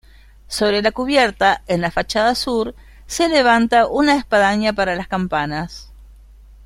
Sobre 0.47 0.81
la 0.81 0.91
cubierta, 0.91 1.61
en 1.67 1.81
la 1.81 1.91
fachada 1.91 2.33
sur, 2.33 2.73
se 3.05 3.29
levanta 3.29 3.85
una 3.85 4.15
espadaña 4.15 4.73
para 4.73 4.95
las 4.95 5.07
campanas. 5.07 5.91